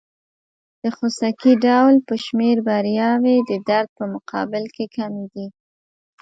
[0.81, 5.47] د خوسکي ډول په شمېر بریاوې د درد په مقابل کې کمې دي.